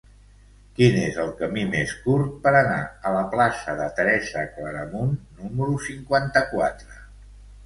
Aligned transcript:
Quin 0.77 0.95
és 1.01 1.17
el 1.23 1.27
camí 1.41 1.65
més 1.73 1.91
curt 2.05 2.31
per 2.45 2.53
anar 2.61 2.79
a 3.09 3.11
la 3.17 3.21
plaça 3.35 3.77
de 3.83 3.91
Teresa 4.01 4.47
Claramunt 4.57 5.13
número 5.43 5.79
cinquanta-quatre? 5.91 6.99